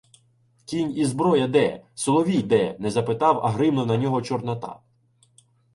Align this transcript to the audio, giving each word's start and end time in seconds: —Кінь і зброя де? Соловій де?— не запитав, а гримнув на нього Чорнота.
—Кінь 0.65 0.97
і 0.97 1.05
зброя 1.05 1.47
де? 1.47 1.83
Соловій 1.95 2.41
де?— 2.41 2.75
не 2.79 2.91
запитав, 2.91 3.39
а 3.45 3.49
гримнув 3.49 3.87
на 3.87 3.97
нього 3.97 4.21
Чорнота. 4.21 4.79